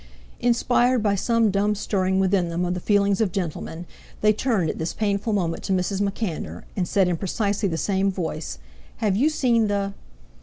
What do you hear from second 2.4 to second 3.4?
them of the feelings of